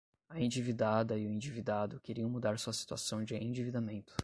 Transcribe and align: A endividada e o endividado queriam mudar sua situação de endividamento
A 0.31 0.41
endividada 0.41 1.15
e 1.15 1.27
o 1.27 1.31
endividado 1.31 1.99
queriam 2.01 2.27
mudar 2.27 2.57
sua 2.57 2.73
situação 2.73 3.23
de 3.23 3.35
endividamento 3.35 4.15